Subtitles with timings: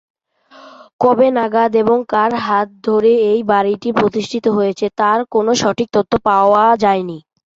[1.01, 6.63] কবে নাগাদ এবং কার হাত ধরে এই বাড়িটি প্রতিষ্ঠিত হয়েছে তার কোনো সঠিক তথ্য পাওয়া
[6.83, 7.17] যায়নি।